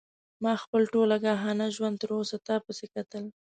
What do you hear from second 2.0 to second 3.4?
تر اوسه تا پسې کتل.